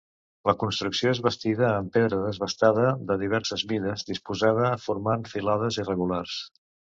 La 0.49 0.53
construcció 0.61 1.09
és 1.15 1.19
bastida 1.25 1.67
amb 1.73 1.91
pedra 1.97 2.21
desbastada 2.21 2.87
de 3.11 3.19
diverses 3.25 3.65
mides, 3.73 4.07
disposada 4.09 4.73
formant 4.87 5.29
filades 5.35 5.79
irregulars. 5.85 6.41